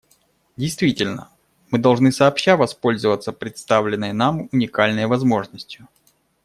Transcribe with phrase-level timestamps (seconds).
[0.57, 1.29] Действительно,
[1.69, 5.87] мы должны сообща воспользоваться представленной нам уникальной возможностью.